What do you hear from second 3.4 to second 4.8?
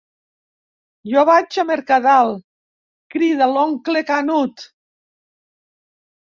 l'oncle Canut.